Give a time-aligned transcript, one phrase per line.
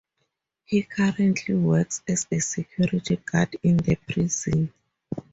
[0.65, 4.73] He currently works as a security guard in the prison.